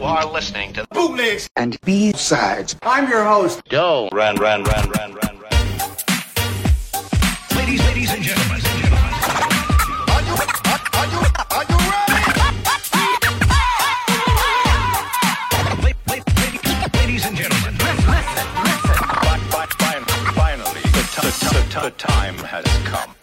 You 0.00 0.06
are 0.06 0.24
listening 0.24 0.72
to 0.72 0.86
bootlegs 0.92 1.50
and 1.56 1.78
B-sides. 1.84 2.74
I'm 2.80 3.06
your 3.06 3.22
host. 3.22 3.62
Doe. 3.68 4.08
Ran, 4.12 4.36
ran, 4.36 4.64
ran, 4.64 4.88
ran, 4.88 5.12
ran, 5.12 5.38
ran. 5.38 5.52
Ladies, 7.54 7.84
ladies 7.84 8.10
and 8.14 8.22
gentlemen. 8.22 8.62
Are 10.08 10.22
you, 10.22 10.32
are, 10.32 10.80
are 10.96 11.06
you, 11.06 11.20
are 11.50 11.64
you 11.68 11.76
ready? 11.92 12.16
La- 15.52 15.64
la- 15.68 15.84
la- 16.08 16.98
Ladies 16.98 17.26
and 17.26 17.36
gentlemen. 17.36 17.74
Finally, 20.34 20.80
the, 20.80 21.04
t- 21.12 21.26
the, 21.26 21.62
t- 21.68 21.80
the 21.82 21.90
time 21.98 22.38
has 22.38 22.64
come. 22.84 23.14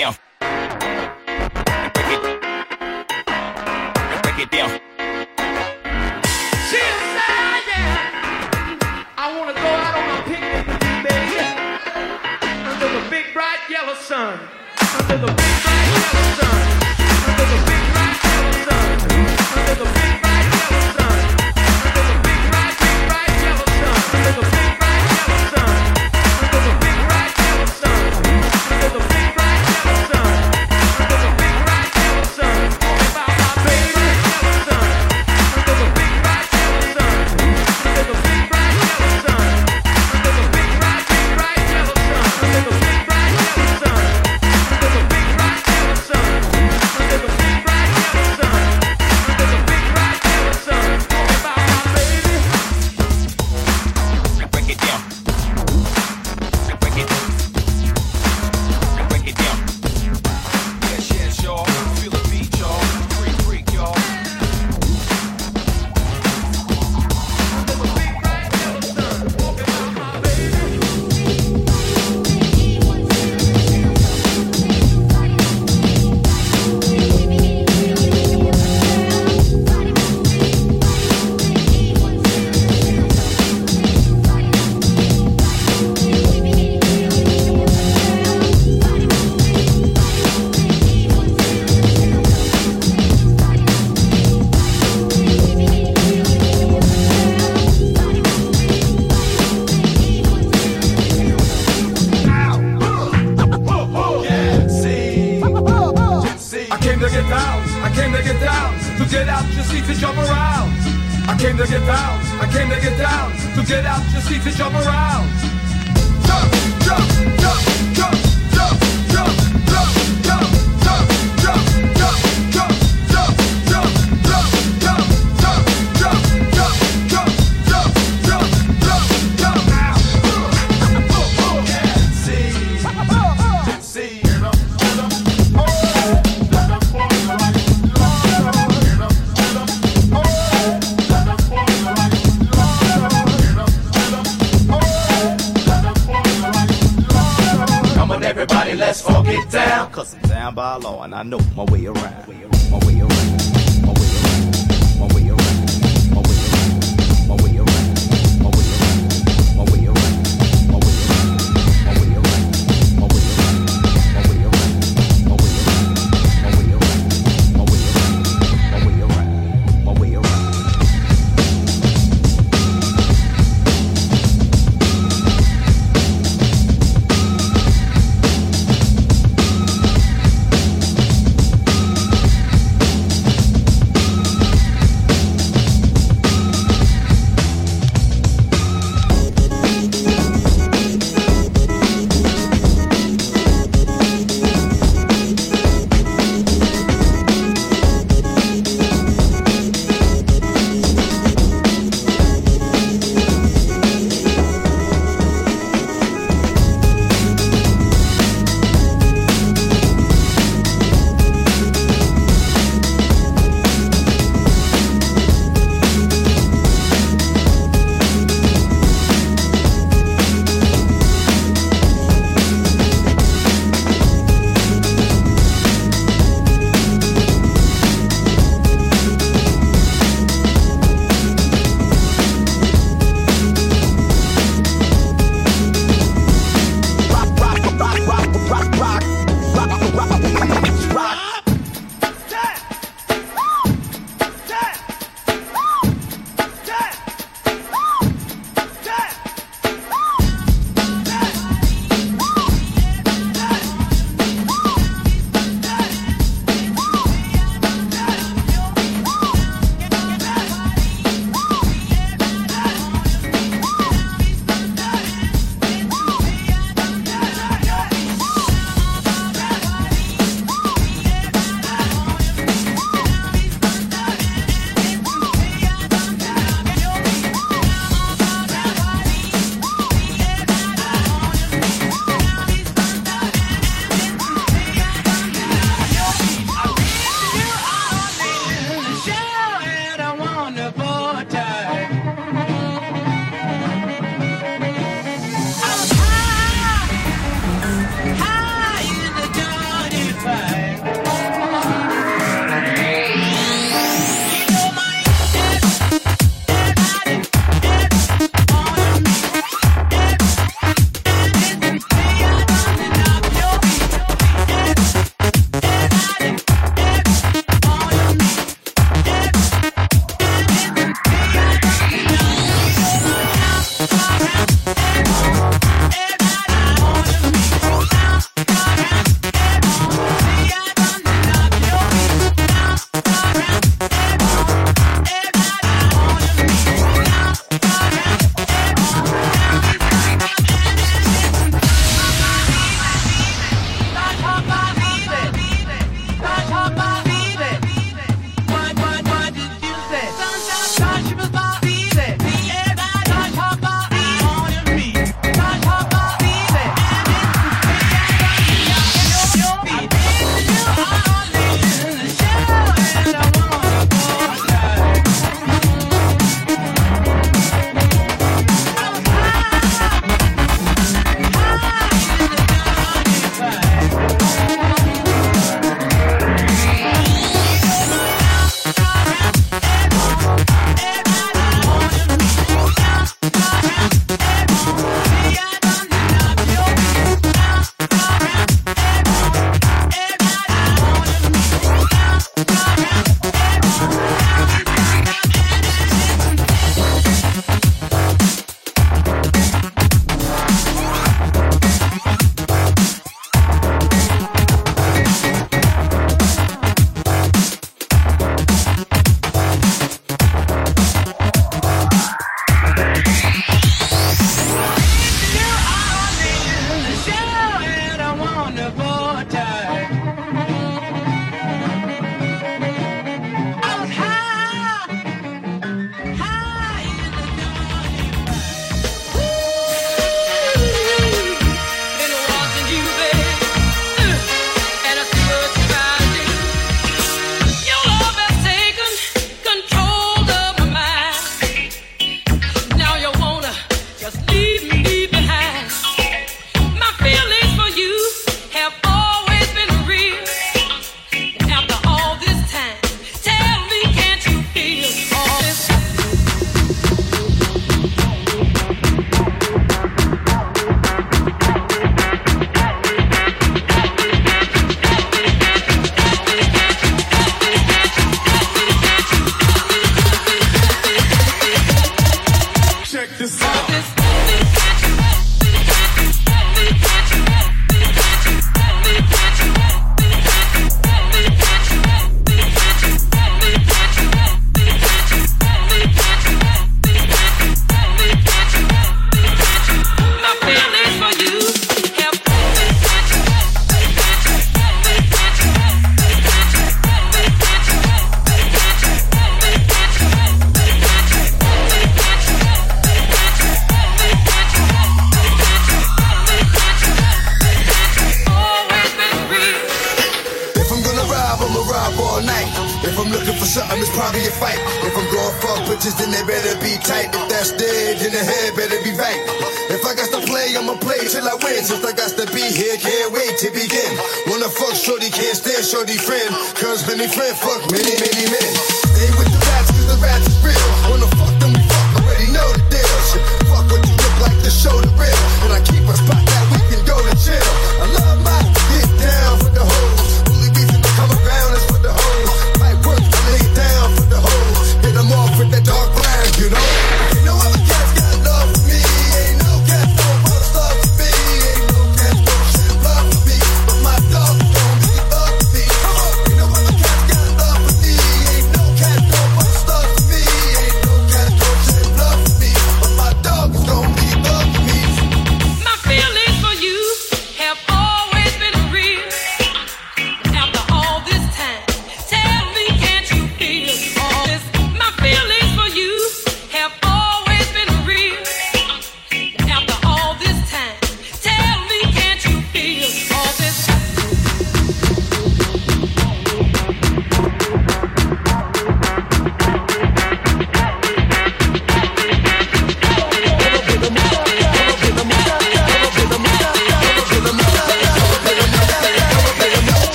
down. 0.00 0.16
I 9.22 9.36
wanna 9.38 9.52
go 9.52 9.60
out 9.60 9.94
on 9.98 10.04
my 10.08 10.20
picnic 10.24 10.66
with 10.66 10.82
you, 10.86 10.94
baby. 11.04 11.36
Under 12.70 12.88
the 12.98 13.10
big 13.10 13.26
bright 13.34 13.60
yellow 13.68 13.94
sun. 13.94 14.40
Under 14.98 15.18
the 15.18 15.26
big 15.26 15.62
bright 15.62 15.86
yellow 15.86 16.00
sun. 16.00 16.09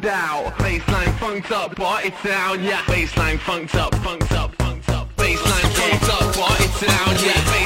chilled 0.00 0.12
out. 0.12 0.52
Baseline 0.58 1.12
funked 1.18 1.52
up, 1.52 1.74
but 1.76 2.04
it's 2.04 2.22
down, 2.22 2.62
yeah. 2.62 2.82
Baseline 2.82 3.38
funked 3.38 3.74
up, 3.74 3.94
funked 3.96 4.32
up, 4.32 4.54
funked 4.56 4.88
up. 4.90 5.08
Baseline 5.16 5.70
funked 5.72 6.10
up, 6.10 6.34
but 6.34 6.60
it's 6.60 6.80
down, 6.80 7.24
yeah. 7.24 7.59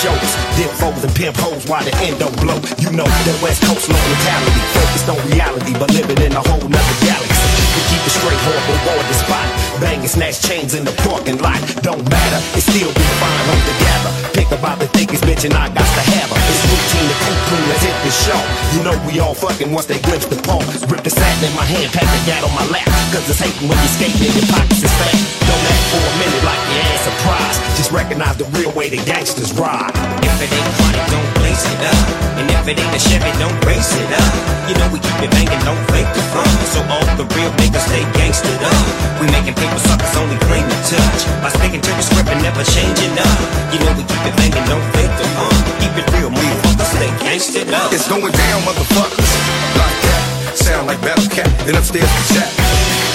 Shows. 0.00 0.32
Dip 0.56 0.72
foes 0.80 1.04
and 1.04 1.12
pimp 1.14 1.36
hoes 1.36 1.68
while 1.68 1.84
the 1.84 1.92
end 2.00 2.16
don't 2.18 2.34
blow. 2.40 2.56
You 2.80 2.90
know 2.96 3.04
that 3.04 3.36
West 3.44 3.60
Coast 3.68 3.88
low 3.92 4.00
mentality. 4.00 4.60
Focused 4.72 5.08
on 5.12 5.18
reality, 5.28 5.72
but 5.76 5.92
living 5.92 6.20
in 6.24 6.32
a 6.32 6.40
whole 6.40 6.64
nother 6.64 6.96
galaxy. 7.04 7.48
We 7.76 7.80
keep 7.92 8.02
it 8.08 8.14
straight, 8.16 8.40
horrible, 8.48 8.80
war 8.88 9.00
the 9.04 9.16
spot. 9.20 9.48
Bang 9.80 10.00
and 10.00 10.08
snatch 10.08 10.40
chains 10.40 10.72
in 10.74 10.84
the 10.84 10.96
parking 11.04 11.38
lot. 11.44 11.60
Don't 11.84 12.02
matter, 12.08 12.40
it 12.56 12.64
still 12.64 12.88
be 12.88 13.06
fine 13.20 13.44
home 13.44 13.64
together. 13.68 14.29
About 14.50 14.82
the 14.82 14.88
thickest 14.90 15.22
bitch 15.22 15.46
and 15.46 15.54
I 15.54 15.70
got 15.70 15.86
to 15.86 16.02
have 16.10 16.26
her. 16.26 16.40
It's 16.50 16.62
routine 16.66 17.06
to 17.06 17.30
cool 17.46 17.64
let's 17.70 17.86
hit 17.86 17.94
the 18.02 18.10
show. 18.10 18.40
You 18.74 18.80
know 18.82 18.94
we 19.06 19.22
all 19.22 19.34
fucking 19.34 19.70
once 19.70 19.86
they 19.86 20.02
glimpse 20.02 20.26
the 20.26 20.38
pole. 20.42 20.62
Rip 20.90 21.06
the 21.06 21.10
satin 21.10 21.46
in 21.46 21.54
my 21.54 21.62
hand, 21.62 21.90
pack 21.94 22.06
the 22.06 22.20
gat 22.26 22.42
on 22.42 22.50
my 22.58 22.66
lap. 22.66 22.86
Cause 23.14 23.26
it's 23.30 23.38
hating 23.38 23.70
when 23.70 23.78
you 23.78 23.90
skating 23.94 24.26
and 24.26 24.34
your 24.42 24.48
pockets 24.50 24.82
is 24.82 24.90
fat. 24.90 25.14
Don't 25.46 25.64
act 25.70 25.84
for 25.94 26.02
a 26.02 26.14
minute 26.18 26.44
like 26.46 26.62
you 26.66 26.76
ain't 26.82 27.02
surprised. 27.06 27.58
Just 27.78 27.90
recognize 27.94 28.36
the 28.42 28.48
real 28.58 28.74
way 28.74 28.90
the 28.90 28.98
gangsters 29.06 29.54
ride. 29.54 29.94
If 30.22 30.34
it 30.42 30.50
ain't 30.50 30.70
chronic, 30.78 31.04
don't 31.14 31.30
blaze 31.38 31.64
it 31.70 31.80
up. 31.86 32.04
And 32.38 32.46
if 32.50 32.62
it 32.66 32.76
ain't 32.78 32.94
a 32.94 33.00
Chevy, 33.00 33.30
don't 33.38 33.54
race 33.66 33.94
it 33.94 34.10
up. 34.10 34.32
You 34.66 34.74
know 34.78 34.90
we 34.90 34.98
keep 34.98 35.18
it 35.22 35.30
banging, 35.30 35.62
don't 35.62 35.80
fake 35.94 36.10
the 36.10 36.22
fun. 36.34 36.50
So 36.74 36.82
all 36.90 37.06
the 37.18 37.26
real 37.38 37.50
niggas 37.58 37.86
stay 37.86 38.02
gangstered 38.18 38.62
up. 38.66 38.84
We 39.22 39.30
making 39.30 39.54
paper 39.54 39.80
suckers 39.86 40.14
only 40.18 40.38
claim 40.46 40.66
to 40.66 40.78
touch. 40.90 41.20
By 41.42 41.50
sticking 41.54 41.82
to 41.82 41.92
the 41.94 42.04
script 42.04 42.30
and 42.30 42.42
never 42.42 42.62
changing 42.62 43.14
up. 43.18 43.38
You 43.74 43.78
know 43.82 43.92
we 43.98 44.04
keep 44.06 44.22
it 44.26 44.39
banging, 44.40 44.64
don't 44.64 44.84
fake 44.96 45.12
the 45.20 45.26
fun. 45.36 45.52
Keep 45.84 45.94
it 46.00 46.06
real, 46.16 46.32
motherfuckers, 46.32 46.88
stay 46.96 47.12
gangstered 47.20 47.68
up. 47.76 47.92
It's 47.92 48.08
going 48.08 48.32
down, 48.32 48.58
motherfuckers. 48.64 49.30
Like 49.76 49.98
that. 50.08 50.24
Sound 50.56 50.88
like 50.88 51.00
Battle 51.04 51.28
Cat. 51.28 51.50
Then 51.68 51.76
upstairs 51.76 52.08
the 52.08 52.24
chat. 52.32 52.48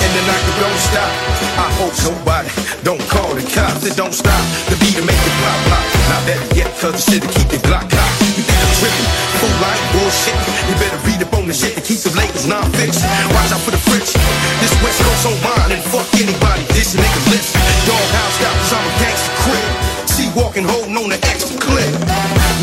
And 0.05 0.11
the 0.13 0.21
knocker 0.29 0.55
don't 0.61 0.81
stop. 0.85 1.11
I 1.57 1.67
hope 1.81 1.95
nobody 2.05 2.49
don't 2.83 3.01
call 3.09 3.33
the 3.33 3.41
cops. 3.49 3.81
It 3.83 3.97
don't 3.97 4.13
stop. 4.13 4.43
The 4.69 4.77
beat 4.77 4.93
to 4.99 5.03
make 5.03 5.17
it 5.17 5.35
pop 5.41 5.59
pop. 5.71 5.85
Not 6.13 6.21
better 6.29 6.47
yet, 6.53 6.69
cause 6.77 6.93
the 6.93 7.01
shit 7.01 7.21
to 7.25 7.29
keep 7.33 7.49
it 7.57 7.63
block 7.65 7.89
hot. 7.89 8.11
You 8.37 8.43
think 8.45 8.59
I'm 8.59 8.73
tripping? 8.77 9.09
Fool 9.39 9.55
like 9.63 9.81
bullshit. 9.97 10.37
You 10.69 10.73
better 10.77 10.99
read 11.09 11.19
up 11.25 11.33
on 11.33 11.47
the 11.49 11.55
shit 11.55 11.73
to 11.75 11.81
keep 11.81 11.99
the 12.05 12.13
labels 12.13 12.45
non-fiction. 12.45 13.07
Watch 13.33 13.51
out 13.55 13.63
for 13.65 13.73
the 13.73 13.81
friction. 13.89 14.21
This 14.61 14.73
West 14.83 15.01
Coast 15.01 15.25
on 15.25 15.35
mine 15.41 15.71
and 15.73 15.83
fuck 15.89 16.07
anybody. 16.19 16.63
This 16.75 16.93
nigga 16.93 17.21
listen. 17.33 17.57
Doghouse 17.89 18.35
style, 18.37 18.57
cause 18.61 18.73
I'm 18.77 18.85
a 18.85 18.93
gangster 19.01 19.33
crib. 19.43 20.04
See 20.15 20.31
walking, 20.31 20.63
holding 20.63 20.95
on 20.95 21.09
the 21.09 21.19
extra 21.27 21.59
clip. 21.59 21.91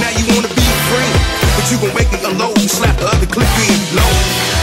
Now 0.01 0.09
you 0.17 0.25
wanna 0.33 0.49
be 0.49 0.65
free, 0.89 1.13
but 1.53 1.69
you 1.69 1.77
gon' 1.85 1.93
make 1.93 2.09
me 2.09 2.17
alone. 2.25 2.57
slap 2.57 2.97
the 2.97 3.05
other 3.05 3.27
clip 3.27 3.45
in 3.69 3.77
low. 3.93 4.13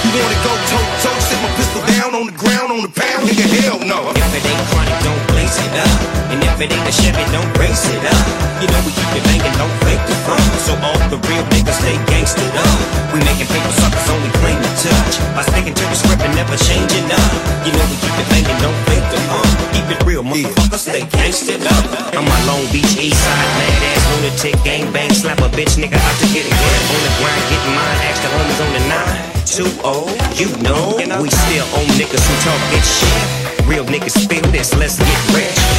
You 0.01 0.09
wanna 0.17 0.39
go 0.41 0.57
toe 0.73 0.81
to 0.81 1.03
toe, 1.05 1.19
sit 1.21 1.37
my 1.37 1.53
pistol 1.53 1.85
down 1.85 2.15
on 2.15 2.25
the 2.25 2.33
ground 2.33 2.71
on 2.71 2.81
the 2.81 2.89
pound, 2.89 3.29
nigga, 3.29 3.45
hell 3.61 3.77
no. 3.85 4.09
If 4.09 4.33
it 4.33 4.43
ain't 4.43 4.65
chronic, 4.73 5.03
don't 5.05 5.27
blaze 5.27 5.57
it 5.61 6.39
up. 6.41 6.48
If 6.59 6.67
it 6.67 6.75
ain't 6.75 6.91
a 6.91 6.91
Chevy, 6.91 7.23
don't 7.31 7.47
race 7.55 7.87
it 7.87 8.03
up. 8.03 8.25
You 8.59 8.67
know 8.67 8.83
we 8.83 8.91
keep 8.91 9.07
it 9.15 9.23
banging, 9.31 9.55
don't 9.55 9.71
fake 9.87 10.03
the 10.11 10.15
fun. 10.27 10.43
So 10.67 10.75
all 10.83 10.99
the 11.07 11.15
real 11.31 11.39
niggas 11.55 11.79
stay 11.79 11.95
gangstered 12.11 12.51
up. 12.51 12.75
We 13.15 13.23
making 13.23 13.47
paper 13.47 13.71
suckers 13.79 14.03
only 14.11 14.27
claim 14.43 14.59
to 14.59 14.71
touch. 14.83 15.23
By 15.39 15.47
sticking 15.47 15.71
to 15.71 15.85
the 15.87 15.95
script 15.95 16.19
and 16.19 16.35
never 16.35 16.59
changing 16.59 17.07
up. 17.15 17.31
You 17.63 17.71
know 17.79 17.87
we 17.87 17.95
keep 18.03 18.11
it 18.11 18.27
banging, 18.27 18.59
don't 18.59 18.75
fake 18.91 19.07
the 19.07 19.19
fun. 19.31 19.47
Keep 19.71 19.87
it 19.87 19.99
real, 20.03 20.19
motherfuckers 20.19 20.83
stay 20.83 21.07
gangstered 21.07 21.63
up. 21.63 21.83
I'm 22.11 22.27
my 22.27 22.39
Long 22.43 22.67
Beach 22.75 22.91
East 22.99 23.23
Side 23.23 23.51
mad 23.55 23.79
ass 23.95 24.03
lunatic 24.19 24.59
gang 24.67 24.91
bang 24.91 25.15
slap 25.15 25.39
a 25.39 25.47
bitch 25.55 25.79
nigga 25.79 25.95
out 25.95 26.17
to 26.19 26.27
get 26.35 26.43
it. 26.43 26.51
Yeah, 26.51 26.91
on 26.91 26.99
the 27.07 27.11
grind, 27.23 27.43
getting 27.47 27.71
mine. 27.71 27.99
Ask 28.03 28.19
the 28.19 28.29
homies 28.35 28.59
on 28.59 28.71
the 28.75 28.83
nine. 28.91 29.19
Too 29.47 29.71
old, 29.87 30.11
you 30.35 30.51
know. 30.59 30.99
We 31.23 31.31
still 31.31 31.67
own 31.79 31.87
niggas 31.95 32.19
who 32.19 32.35
talk 32.43 32.59
shit. 32.83 33.47
Real 33.63 33.87
niggas 33.87 34.27
feel 34.27 34.43
this, 34.51 34.75
let's 34.75 34.99
get 34.99 35.23
rich. 35.31 35.78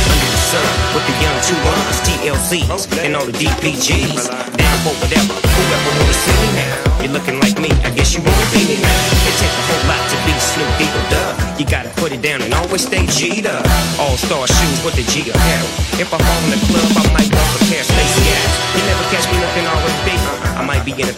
Sun, 0.51 0.67
with 0.99 1.07
the 1.07 1.15
young 1.23 1.39
two 1.47 1.55
ones, 1.63 2.03
TLCs, 2.03 3.07
and 3.07 3.15
all 3.15 3.23
the 3.23 3.31
DPGs. 3.39 4.27
Down 4.59 4.77
for 4.83 4.91
whatever, 4.99 5.39
whoever 5.47 5.91
wanna 5.95 6.17
see 6.27 6.35
me 6.43 6.51
now. 6.59 6.77
You're 6.99 7.15
looking 7.15 7.39
like 7.39 7.55
me, 7.63 7.71
I 7.87 7.91
guess 7.95 8.19
you 8.19 8.21
wanna 8.27 8.51
be 8.51 8.67
me 8.67 8.83
now. 8.83 9.03
It 9.31 9.35
takes 9.39 9.55
a 9.55 9.65
whole 9.71 9.87
lot 9.87 10.03
to 10.11 10.17
be 10.27 10.35
Snoop 10.43 10.83
Eagle, 10.83 11.07
duh. 11.07 11.31
You 11.55 11.67
gotta 11.71 11.91
put 12.03 12.11
it 12.11 12.21
down 12.21 12.43
and 12.43 12.53
always 12.55 12.83
stay 12.83 13.07
G'd 13.07 13.47
up. 13.47 13.63
All 14.03 14.17
star 14.19 14.43
shoes 14.49 14.79
with 14.83 14.99
the 14.99 15.07
G 15.07 15.31
apparel. 15.31 15.71
If 16.03 16.11
I 16.11 16.19
fall 16.19 16.43
in 16.43 16.51
the 16.51 16.61
club, 16.67 16.89
I 16.99 17.05
might 17.15 17.31
want 17.31 17.50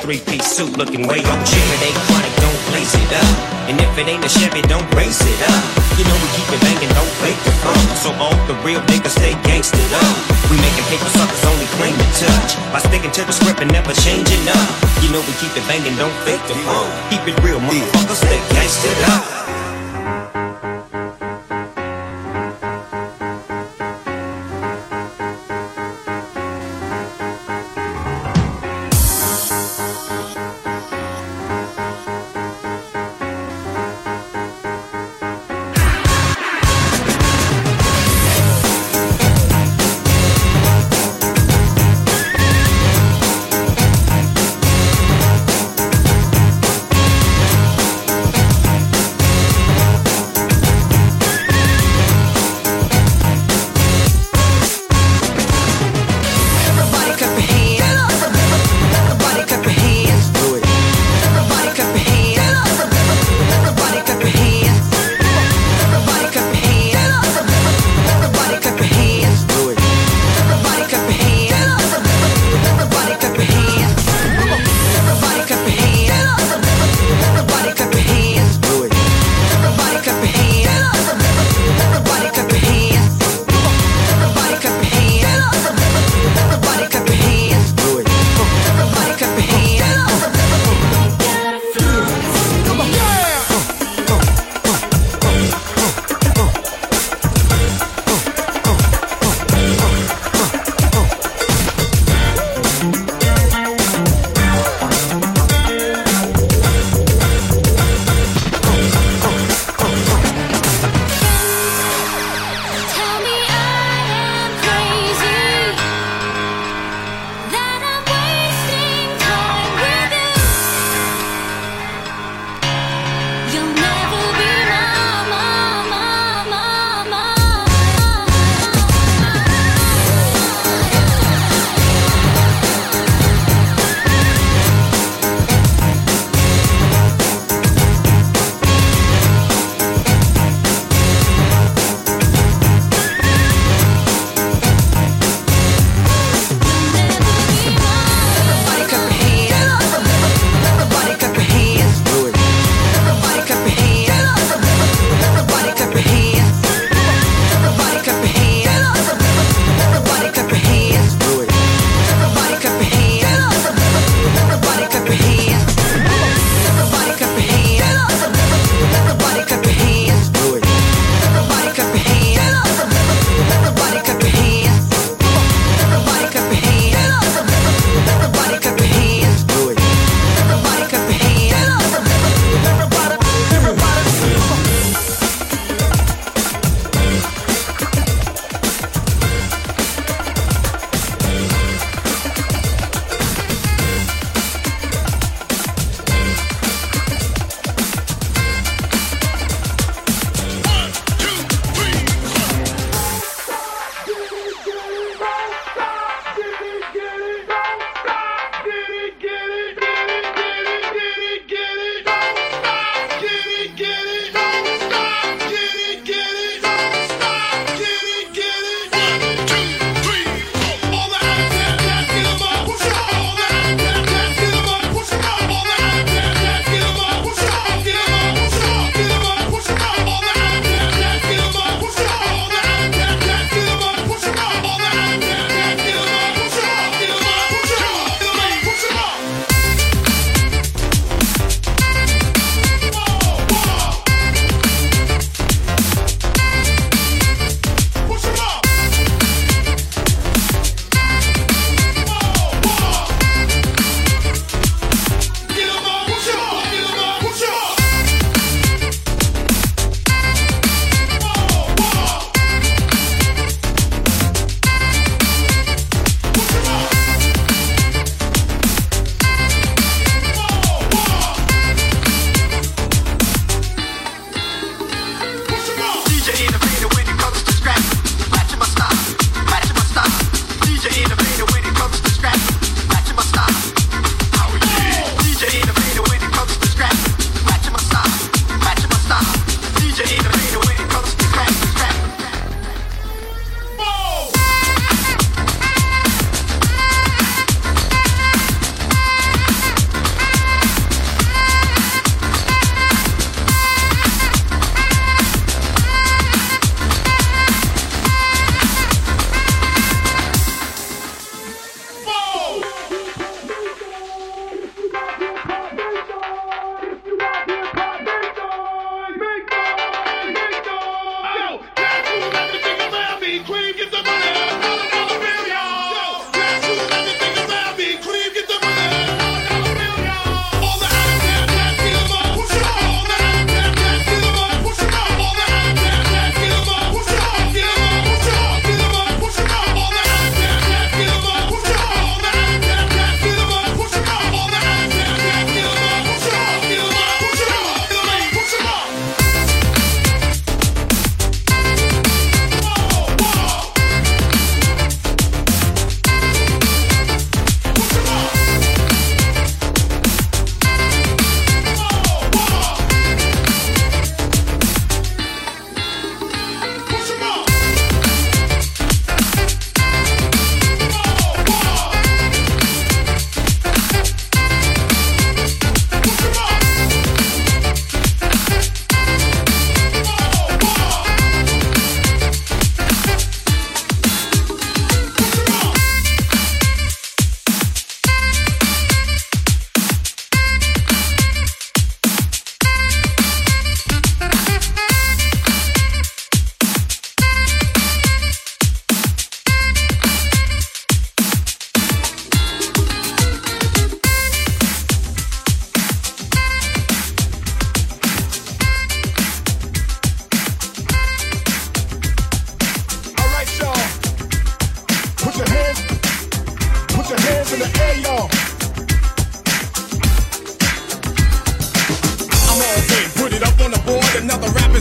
might 0.04 0.26
be 0.26 0.26
in 0.26 0.26
a 0.26 0.26
three 0.26 0.32
piece 0.32 0.46
suit 0.46 0.76
looking 0.76 1.06
way 1.06 1.18
OG. 1.18 1.48
If 1.48 1.70
it 1.74 1.82
ain't 1.86 2.00
chronic, 2.06 2.34
don't 2.40 2.60
blaze 2.70 2.94
it 2.94 3.12
up. 3.12 3.36
And 3.68 3.80
if 3.80 3.98
it 3.98 4.06
ain't 4.08 4.24
a 4.24 4.28
Chevy, 4.28 4.62
don't 4.62 4.86
race 4.94 5.20
it 5.20 5.40
up. 5.48 5.62
You 5.98 6.04
know 6.04 6.16
we 6.18 6.28
keep 6.34 6.48
it 6.50 6.60
banging, 6.60 6.92
don't 6.94 7.14
fake 7.22 7.38
the 7.44 7.52
fun. 7.62 7.82
So 8.02 8.10
all 8.18 8.36
the 8.46 8.54
real 8.66 8.80
niggas 8.90 9.14
stay 9.14 9.34
gangstered 9.46 9.92
up. 9.94 10.14
We 10.50 10.56
making 10.58 10.86
paper 10.90 11.10
suckers 11.14 11.44
only 11.46 11.66
claim 11.78 11.94
to 11.94 12.08
touch. 12.18 12.56
By 12.72 12.80
sticking 12.80 13.12
to 13.12 13.22
the 13.24 13.32
script 13.32 13.60
and 13.60 13.70
never 13.72 13.92
changing 13.92 14.44
up. 14.48 14.68
You 15.02 15.10
know 15.12 15.22
we 15.22 15.34
keep 15.38 15.54
it 15.54 15.64
banging, 15.68 15.96
don't 15.96 16.14
fake 16.26 16.42
the 16.48 16.56
fun. 16.66 16.86
Keep 17.10 17.28
it 17.28 17.36
real, 17.42 17.60
motherfuckers, 17.60 18.20
stay 18.20 18.40
gangstered 18.50 19.00
up. 19.14 19.61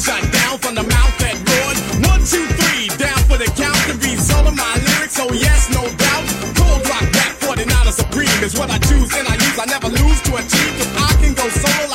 shot 0.02 0.22
down 0.34 0.58
from 0.58 0.74
the 0.74 0.82
mouth 0.82 1.14
that 1.22 1.38
roars. 1.38 1.78
One, 2.10 2.26
two, 2.26 2.42
three, 2.58 2.90
down 2.98 3.22
for 3.30 3.38
the 3.38 3.46
count. 3.54 3.78
The 3.86 3.94
result 4.02 4.48
of 4.50 4.56
my 4.58 4.74
lyrics, 4.82 5.20
oh 5.22 5.30
yes, 5.30 5.70
no 5.70 5.86
doubt. 5.86 6.26
Cold 6.58 6.82
rock 6.90 7.06
rap, 7.14 7.38
49 7.46 7.70
Supreme 7.92 8.42
is 8.42 8.58
what 8.58 8.72
I 8.72 8.80
choose 8.90 9.14
and 9.14 9.28
I 9.30 9.36
use. 9.38 9.58
I 9.62 9.66
never 9.70 9.90
lose 9.94 10.20
to 10.26 10.32
achieve, 10.42 10.74
cause 10.80 10.92
I 10.98 11.12
can 11.22 11.34
go 11.38 11.46
solo 11.54 11.91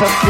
Pop 0.00 0.29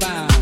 sing 0.00 0.33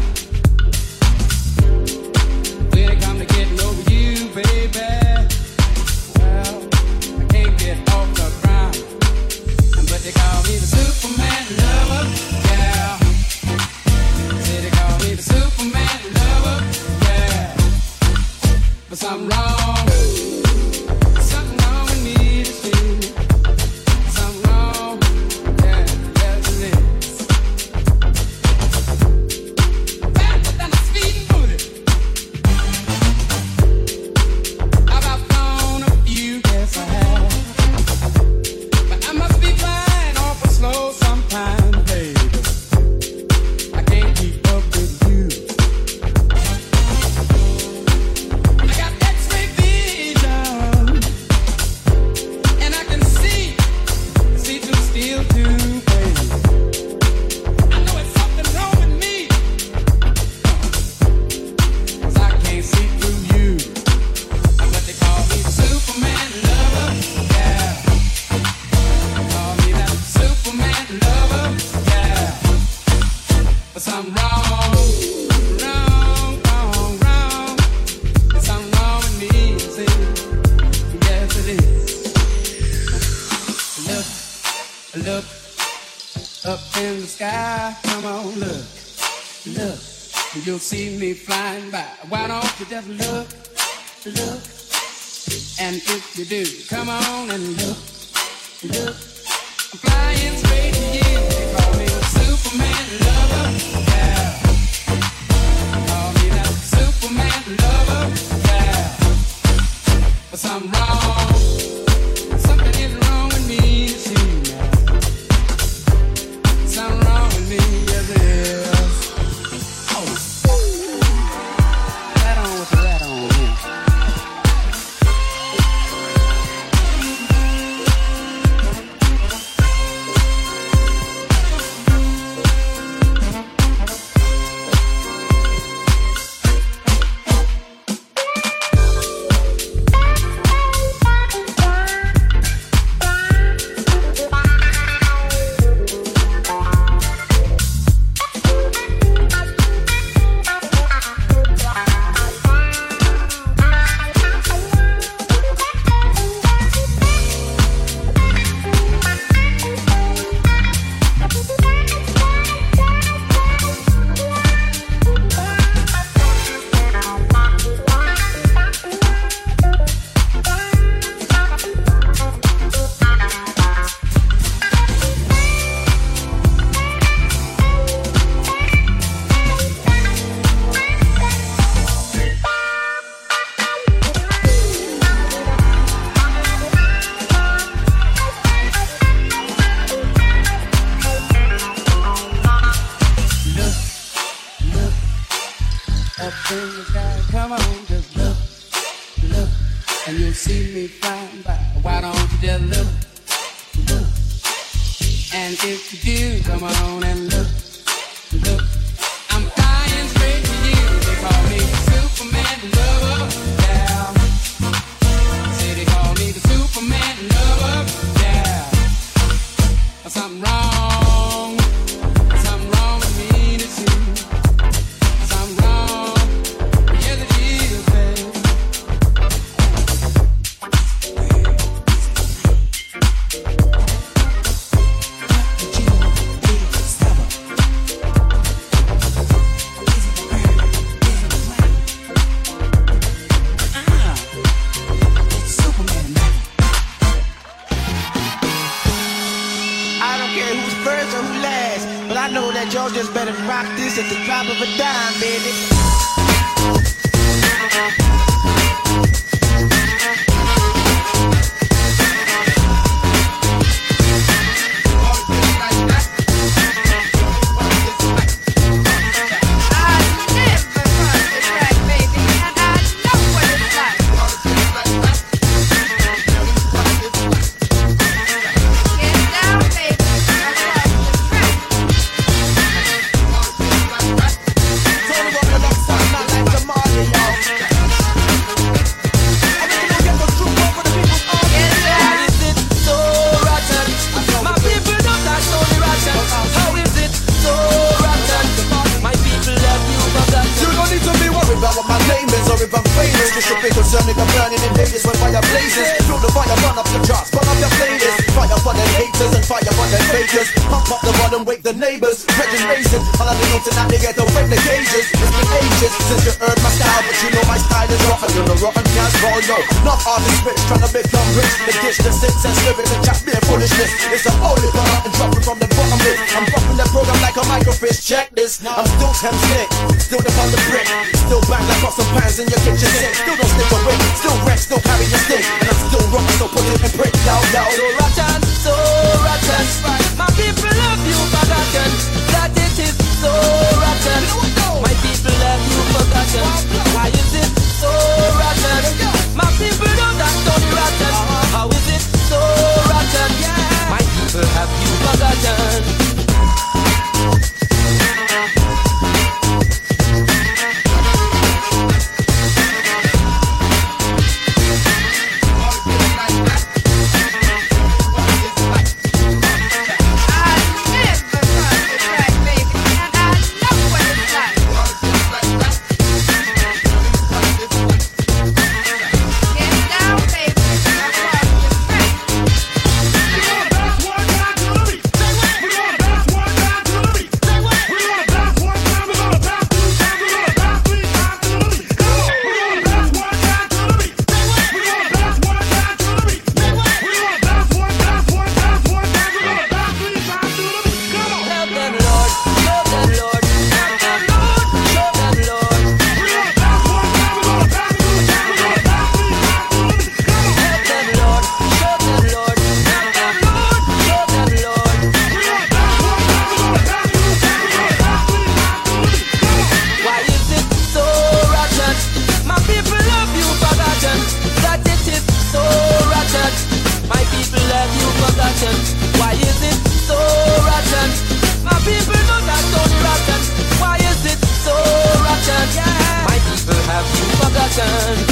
forgotten 437.74 438.31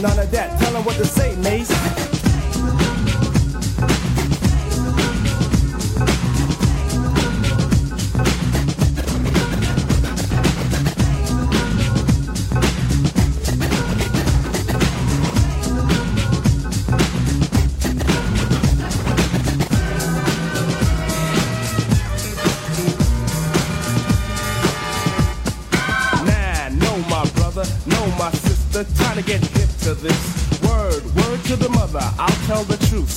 None 0.00 0.16
of 0.16 0.30
that. 0.30 0.60
Tell 0.60 0.76
him 0.76 0.84
what 0.84 0.96
to 0.96 1.04
say, 1.04 1.34
mace. 1.36 2.07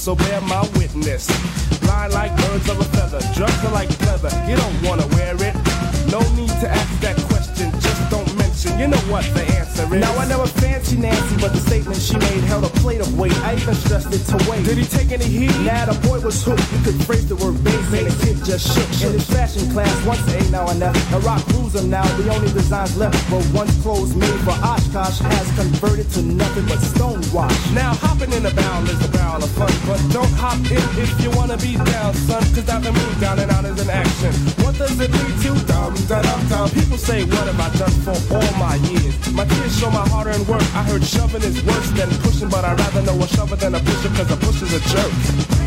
So 0.02 0.16
bear 0.16 0.41
my 0.41 0.81
a 20.72 20.78
now. 20.80 20.94
A 21.16 21.20
rock 21.20 21.44
cruiser 21.48 21.84
now, 21.84 22.06
the 22.18 22.34
only 22.34 22.52
designs 22.52 22.98
left. 22.98 23.18
But 23.30 23.46
once 23.54 23.72
clothes 23.82 24.16
made 24.16 24.40
for 24.42 24.56
Oshkosh 24.64 25.20
has 25.20 25.48
converted 25.56 26.10
to 26.12 26.22
nothing 26.22 26.66
but 26.66 26.80
stonewash. 26.80 27.74
Now 27.74 27.94
hopping 27.96 28.32
in 28.34 28.44
the 28.44 28.52
barrel 28.52 28.88
is 28.90 29.00
a 29.06 29.12
barrel 29.12 29.44
of 29.44 29.52
fun, 29.52 29.72
but 29.88 30.00
don't 30.12 30.32
hop 30.34 30.60
in 30.72 30.84
if 31.00 31.12
you 31.22 31.30
wanna 31.32 31.58
be 31.58 31.76
down, 31.76 32.14
son. 32.14 32.44
Cause 32.54 32.68
I've 32.70 32.84
been 32.84 32.94
moved 32.94 33.22
down 33.22 33.40
and 33.40 33.52
out 33.52 33.66
is 33.66 33.80
an 33.82 33.90
action. 33.90 34.34
What 34.64 34.78
does 34.78 35.00
it 35.00 35.12
lead 35.12 35.36
to? 35.44 35.52
Dum 35.66 35.94
da 36.08 36.22
dum 36.22 36.42
dum. 36.48 36.70
People 36.70 36.98
say, 36.98 37.24
what 37.26 37.46
have 37.48 37.60
I 37.60 37.70
done 37.78 37.96
for 38.06 38.16
all 38.36 38.52
my 38.58 38.76
years? 38.90 39.16
My 39.34 39.46
tears 39.46 39.78
show 39.78 39.92
my 39.92 40.08
hard 40.10 40.28
earned 40.28 40.48
work. 40.48 40.64
I 40.76 40.84
heard 40.84 41.04
shoving 41.04 41.44
is 41.44 41.62
worse 41.64 41.90
than 41.92 42.10
pushing, 42.24 42.50
but 42.50 42.64
I'd 42.66 42.80
rather 42.80 43.02
know 43.02 43.18
a 43.22 43.28
shover 43.28 43.56
than 43.56 43.76
a 43.76 43.80
pusher, 43.80 44.10
cause 44.10 44.32
a 44.32 44.38
pusher's 44.38 44.74
a 44.74 44.80
jerk. 44.90 45.61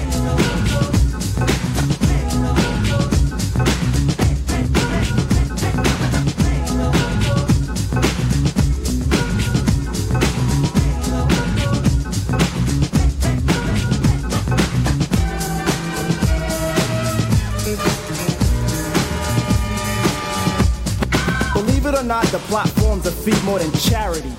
The 22.35 22.41
plot 22.49 22.69
forms 22.71 23.07
a 23.07 23.45
more 23.45 23.61
than 23.61 23.71
charity. 23.75 24.33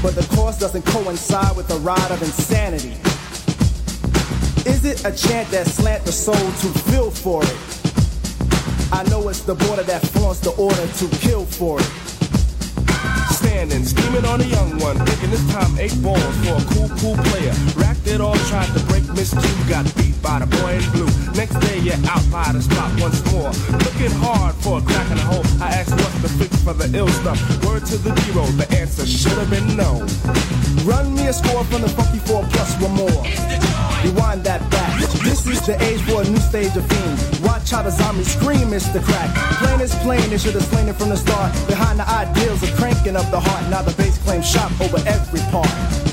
But 0.00 0.14
the 0.14 0.24
cost 0.36 0.60
doesn't 0.60 0.86
coincide 0.86 1.56
with 1.56 1.66
the 1.66 1.74
ride 1.78 2.10
of 2.12 2.22
insanity. 2.22 2.92
Is 4.70 4.84
it 4.84 5.04
a 5.04 5.10
chant 5.10 5.50
that 5.50 5.66
slant 5.66 6.04
the 6.04 6.12
soul 6.12 6.36
to 6.36 6.68
feel 6.90 7.10
for 7.10 7.42
it? 7.42 8.92
I 8.92 9.02
know 9.10 9.28
it's 9.28 9.40
the 9.40 9.56
border 9.56 9.82
that 9.82 10.06
flaunts 10.06 10.38
the 10.38 10.50
order 10.50 10.86
to 10.86 11.08
kill 11.18 11.46
for 11.46 11.80
it. 11.80 12.01
Standing, 13.52 13.84
scheming 13.84 14.24
on 14.24 14.40
a 14.40 14.44
young 14.44 14.78
one, 14.78 14.96
thinking 15.04 15.28
this 15.28 15.44
time 15.52 15.78
eight 15.78 15.92
balls 16.02 16.24
for 16.40 16.56
a 16.56 16.64
cool, 16.72 16.88
cool 17.04 17.16
player. 17.28 17.52
Racked 17.76 18.08
it 18.08 18.18
all, 18.18 18.34
tried 18.48 18.72
to 18.72 18.80
break 18.88 19.04
Miss 19.12 19.28
Q, 19.28 19.44
got 19.68 19.84
beat 19.94 20.16
by 20.22 20.38
the 20.38 20.46
boy 20.46 20.80
in 20.80 20.84
blue. 20.90 21.10
Next 21.36 21.60
day, 21.60 21.78
you're 21.84 22.00
out 22.08 22.24
by 22.32 22.48
the 22.50 22.62
spot 22.62 22.90
once 22.98 23.20
more. 23.30 23.52
Looking 23.84 24.10
hard 24.24 24.54
for 24.64 24.78
a 24.78 24.80
crack 24.80 25.04
in 25.10 25.18
the 25.18 25.26
hole. 25.28 25.44
I 25.60 25.68
asked 25.68 25.92
what's 25.92 26.18
the 26.24 26.30
fix 26.40 26.56
for 26.64 26.72
the 26.72 26.88
ill 26.96 27.12
stuff. 27.20 27.36
Word 27.62 27.84
to 27.92 27.98
the 27.98 28.16
zero, 28.24 28.46
the 28.56 28.66
answer 28.72 29.04
should 29.04 29.36
have 29.36 29.50
been 29.50 29.76
no. 29.76 30.00
Run 30.88 31.14
me 31.14 31.28
a 31.28 31.32
score 31.34 31.62
from 31.64 31.82
the 31.82 31.90
funky 31.92 32.20
four 32.24 32.42
plus 32.56 32.72
one 32.80 32.96
more. 32.96 33.22
Rewind 34.00 34.44
that 34.48 34.64
back. 34.70 34.98
This 35.22 35.46
is 35.46 35.60
the 35.66 35.76
age 35.84 36.00
for 36.08 36.22
a 36.22 36.24
new 36.24 36.40
stage 36.40 36.74
of 36.74 36.88
fiend. 36.88 37.41
How 37.70 37.80
the 37.80 37.90
zombies 37.90 38.30
scream, 38.30 38.74
it's 38.74 38.86
the 38.88 39.00
crack. 39.00 39.34
Plain 39.56 39.80
is 39.80 39.94
plain, 40.00 40.28
they 40.28 40.36
should 40.36 40.52
have 40.52 40.64
slain 40.64 40.88
it 40.88 40.96
from 40.96 41.08
the 41.08 41.16
start. 41.16 41.52
Behind 41.66 41.98
the 41.98 42.06
ideals 42.06 42.62
of 42.62 42.70
cranking 42.74 43.16
up 43.16 43.30
the 43.30 43.40
heart. 43.40 43.70
Now 43.70 43.80
the 43.80 43.94
bass 43.96 44.18
claims 44.18 44.46
shop 44.46 44.70
over 44.78 44.98
every 45.08 45.40
part. 45.50 46.11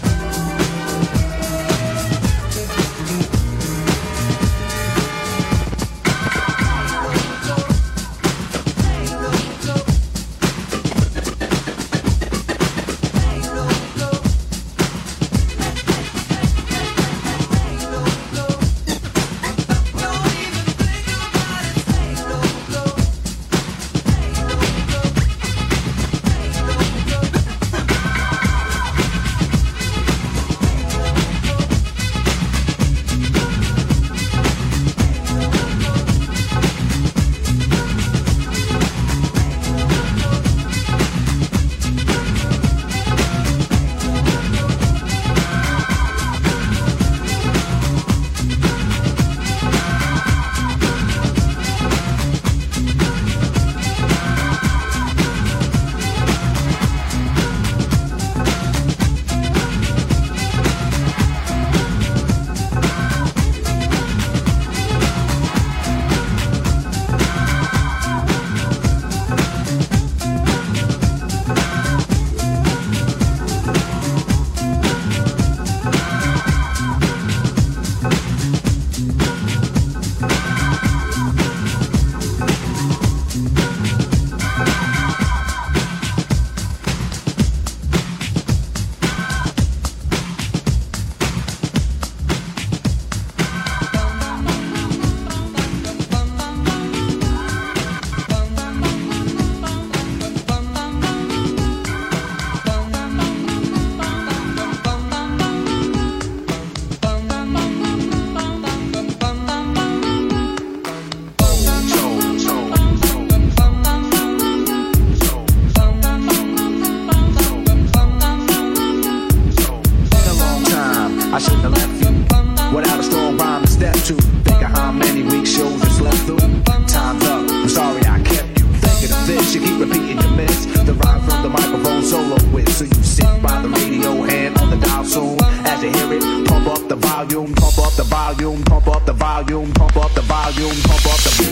I 121.39 121.41
shouldn't 121.41 121.61
have 121.61 121.71
left 121.71 122.03
you 122.03 122.75
without 122.75 122.99
a 122.99 123.03
strong 123.03 123.37
rhyme 123.37 123.61
to 123.61 123.67
step 123.69 123.93
to. 123.93 124.13
Think 124.43 124.61
of 124.61 124.71
how 124.75 124.91
many 124.91 125.23
weak 125.23 125.47
shows 125.47 125.81
you 125.81 125.89
slept 125.89 126.17
through. 126.27 126.37
Time's 126.85 127.23
up. 127.23 127.49
I'm 127.49 127.69
sorry 127.69 128.01
I 128.01 128.19
kept 128.23 128.59
you 128.59 128.67
thinking 128.83 129.15
of 129.15 129.25
this. 129.25 129.55
You 129.55 129.61
keep 129.61 129.79
repeating 129.79 130.19
your 130.19 130.31
miss. 130.31 130.65
The 130.65 130.93
rhyme 130.95 131.21
from 131.21 131.43
the 131.43 131.49
microphone 131.49 132.03
solo 132.03 132.35
with. 132.51 132.67
So 132.75 132.83
you 132.83 133.03
sit 133.03 133.41
by 133.41 133.61
the 133.61 133.69
radio 133.69 134.21
hand 134.21 134.57
on 134.57 134.69
the 134.69 134.85
dial 134.85 135.05
soon. 135.05 135.39
As 135.63 135.81
you 135.81 135.91
hear 135.91 136.11
it, 136.11 136.45
pump 136.45 136.67
up 136.67 136.89
the 136.89 136.97
volume, 136.97 137.55
pump 137.55 137.79
up 137.79 137.93
the 137.93 138.03
volume, 138.03 138.61
pump 138.65 138.87
up 138.87 139.05
the 139.05 139.13
volume, 139.13 139.71
pump 139.71 139.95
up 139.95 140.11
the 140.11 140.21
volume, 140.23 140.75
pump 140.83 141.05
up 141.05 141.19
the. 141.23 141.29
Mr. 141.29 141.48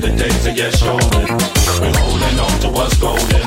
to 0.00 0.06
the 0.06 0.16
days 0.16 0.46
of 0.46 0.56
yes, 0.56 0.78
showing. 0.78 0.98
We're 1.80 1.98
holding 1.98 2.38
on 2.40 2.60
to 2.60 2.68
what's 2.70 2.96
golden. 2.98 3.37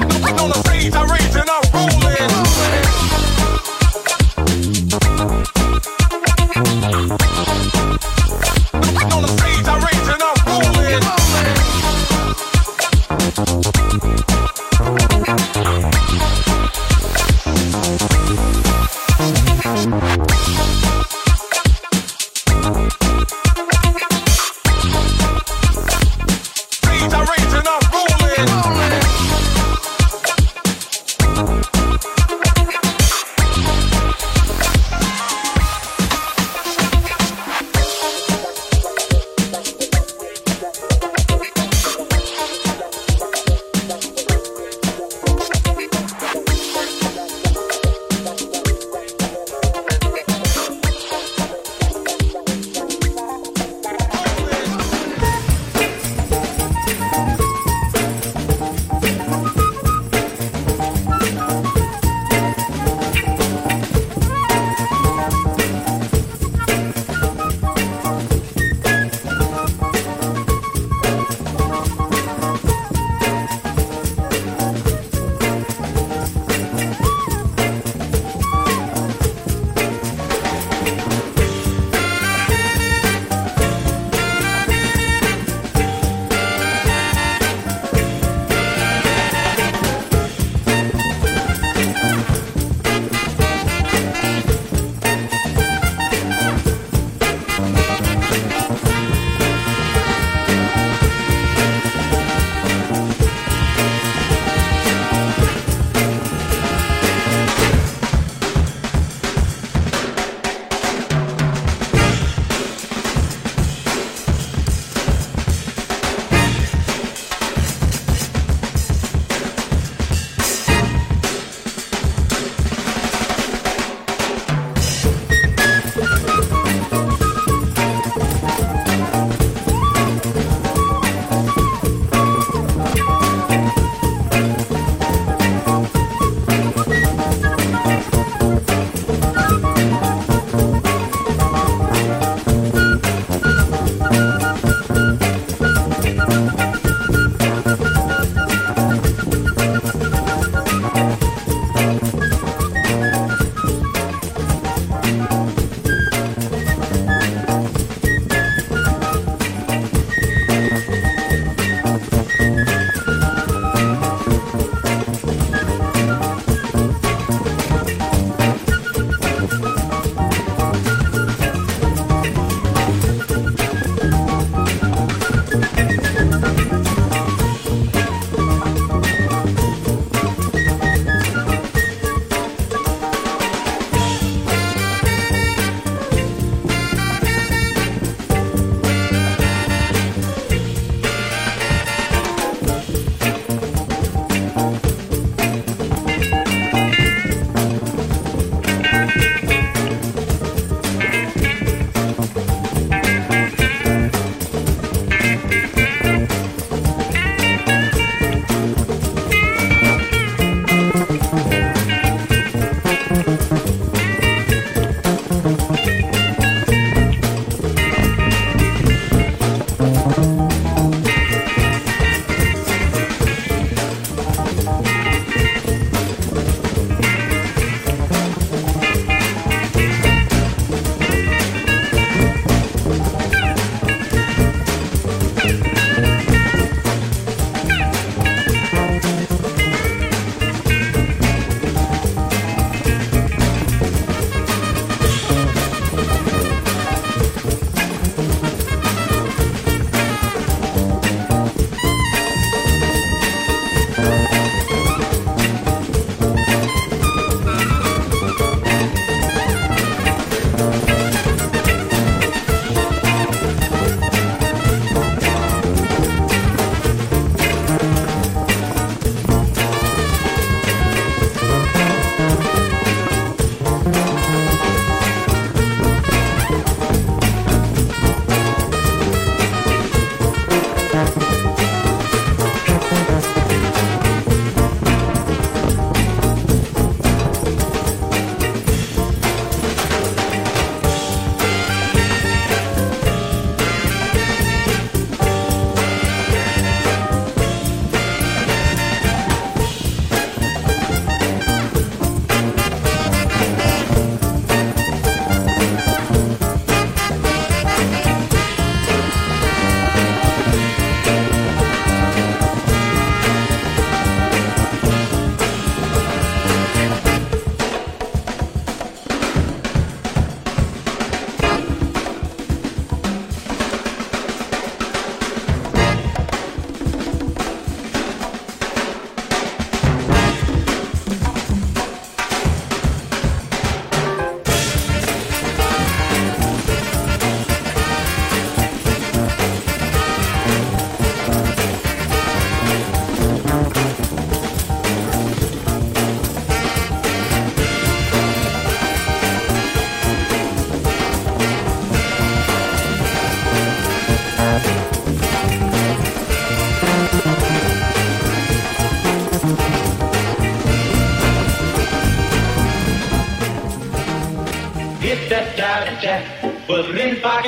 But 366.71 366.87
then 366.95 367.17
if 367.17 367.25
I 367.25 367.41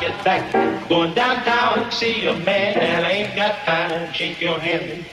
get 0.00 0.24
back, 0.24 0.88
going 0.88 1.14
downtown, 1.14 1.92
see 1.92 2.26
a 2.26 2.34
man 2.34 2.74
that 2.74 3.04
ain't 3.08 3.36
got 3.36 3.54
time, 3.64 4.12
shake 4.12 4.40
your 4.40 4.58
hand, 4.58 5.06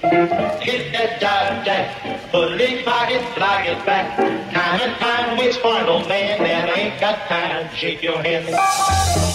hit 0.64 0.92
that 0.94 1.22
dive 1.22 1.64
jack. 1.64 2.32
But 2.32 2.60
if 2.60 2.88
I 2.88 3.10
get 3.10 3.38
like 3.38 3.70
I 3.70 3.86
back, 3.86 4.18
time 4.18 4.82
and 4.82 4.98
time 4.98 5.38
waits 5.38 5.58
for 5.58 5.78
an 5.78 5.86
old 5.86 6.08
man 6.10 6.40
that 6.42 6.76
ain't 6.76 7.00
got 7.00 7.20
time, 7.28 7.70
shake 7.76 8.02
your 8.02 8.18
hand, 8.24 8.46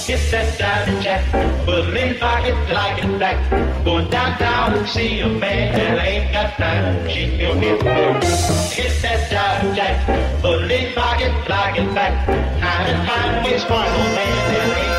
hit 0.03 0.28
that 0.32 0.59
dive 0.59 1.01
jack. 1.05 1.23
But 1.65 1.97
if 1.97 2.20
I 2.20 2.51
get 2.51 2.59
like 2.74 3.05
I 3.05 3.19
back, 3.19 3.85
going 3.85 4.11
downtown, 4.11 4.89
see 4.89 5.20
a 5.20 5.28
man 5.28 5.73
that 5.73 6.05
ain't 6.05 6.32
got 6.32 6.53
time, 6.57 7.09
shake 7.09 7.40
your 7.40 7.55
hand, 7.55 7.81
hit 8.74 9.03
that 9.03 9.31
dive 9.31 9.77
jack. 9.77 10.43
But 10.43 10.69
if 10.69 10.98
I 10.98 11.16
get 11.16 11.48
like 11.48 11.78
I 11.78 11.94
back 11.94 12.45
time 12.77 12.94
and 12.94 13.09
find 13.09 13.44
which 13.44 13.62
part 13.65 13.90
will 13.97 14.15
make 14.15 14.95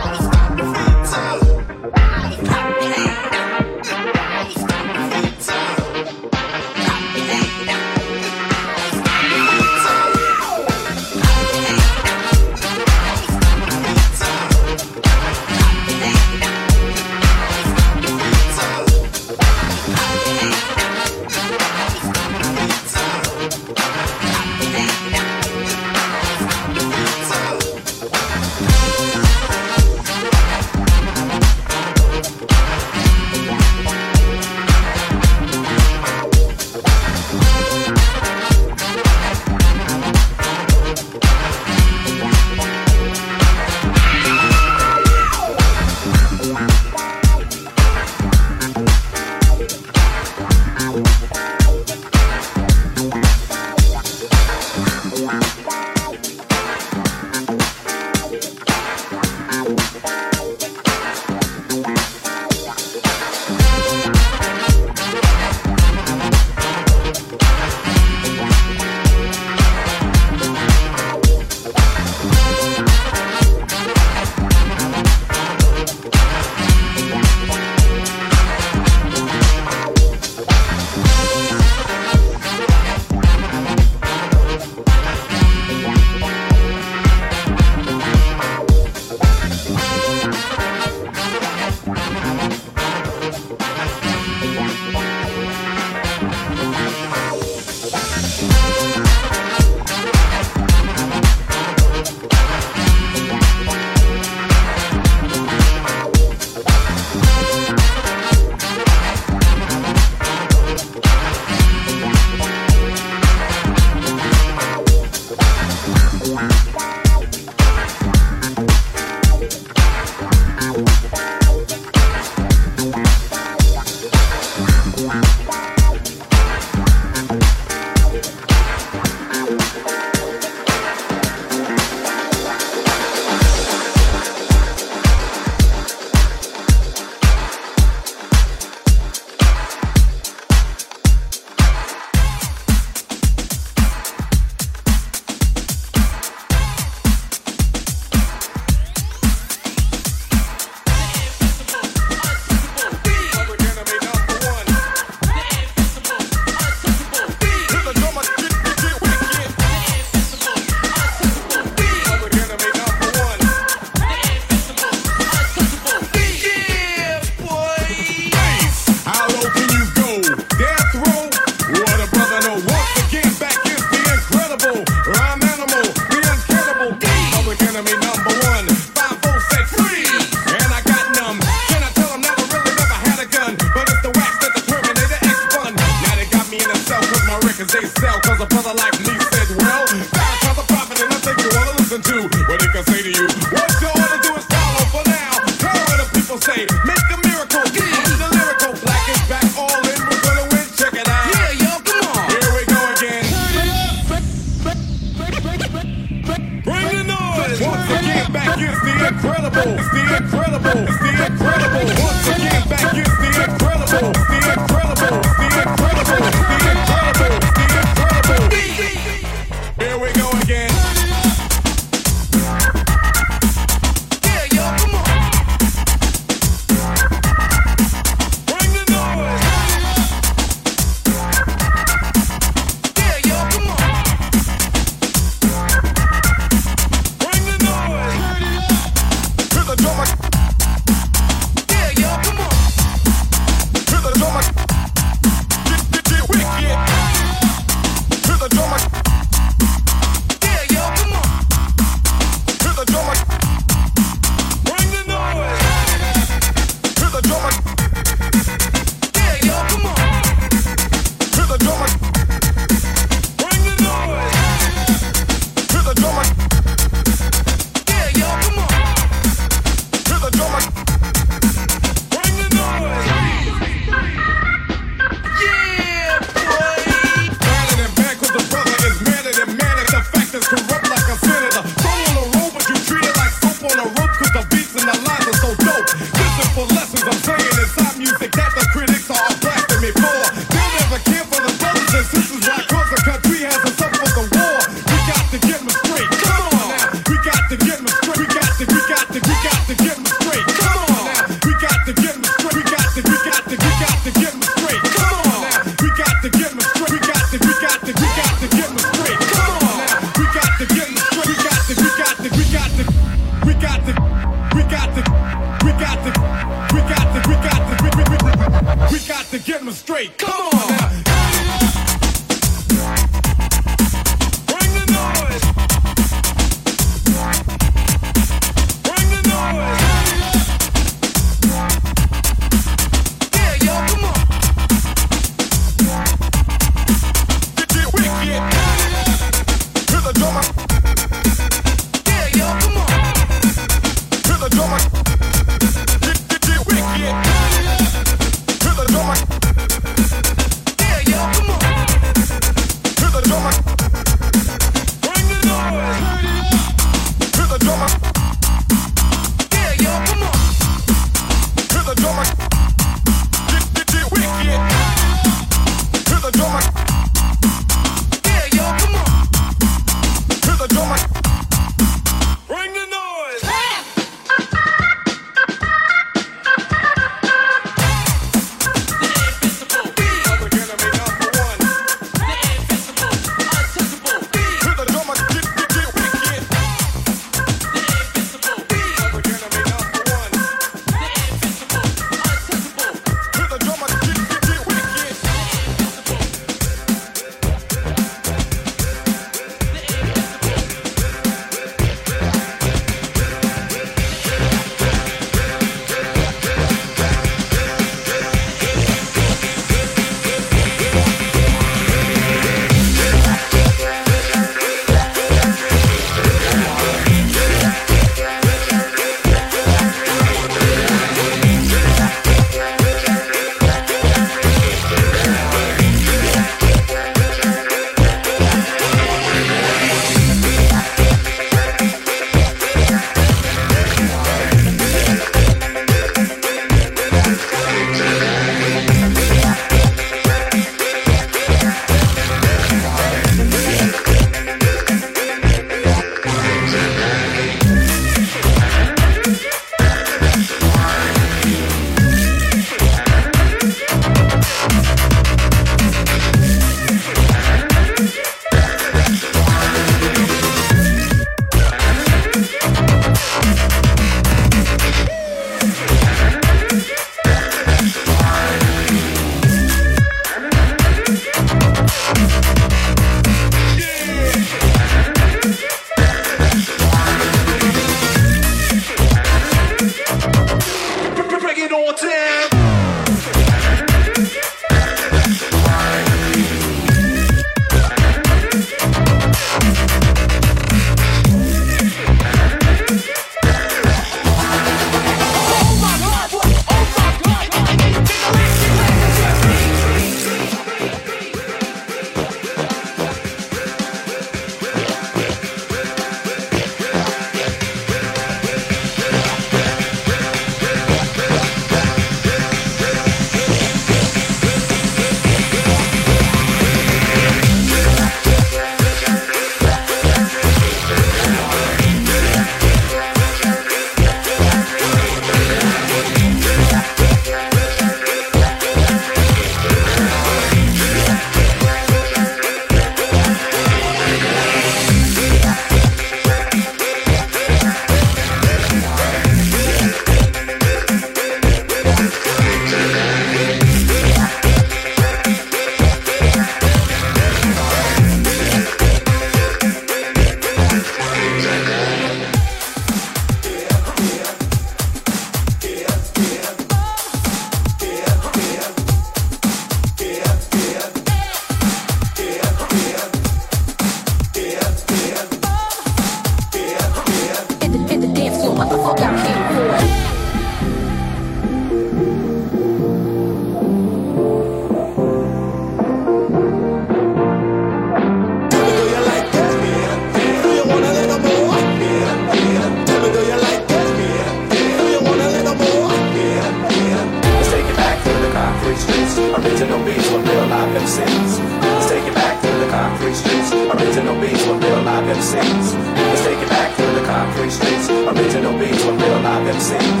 real 599.71 600.00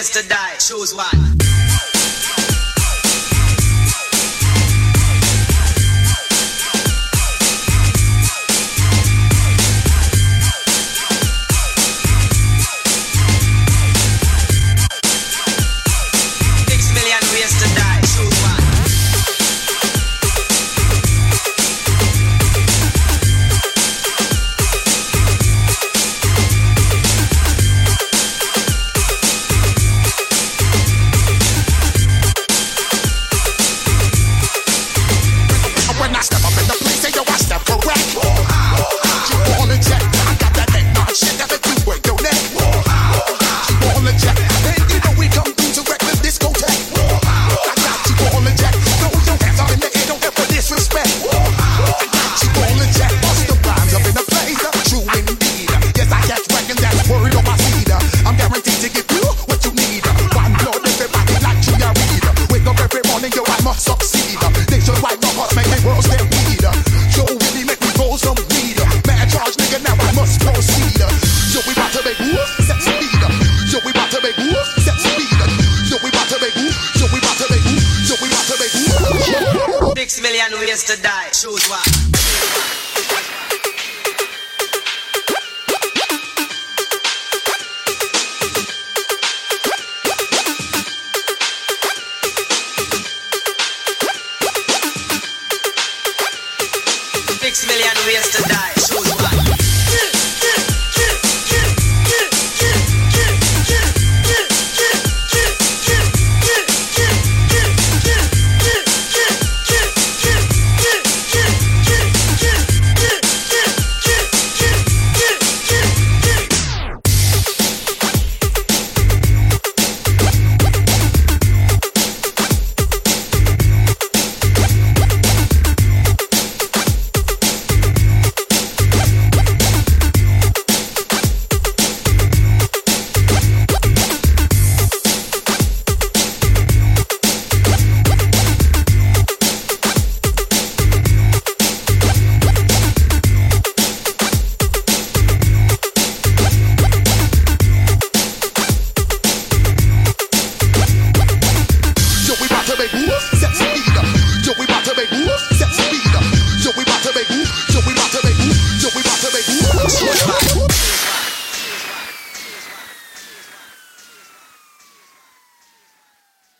ways 0.00 0.08
to 0.08 0.26
die. 0.26 0.56
Choose 0.58 0.94
one. 0.94 1.09